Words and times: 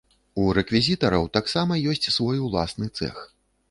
У 0.43 0.47
рэквізітараў 0.57 1.29
таксама 1.39 1.79
ёсць 1.95 2.11
свой 2.19 2.45
уласны 2.49 2.95
цэх. 2.97 3.27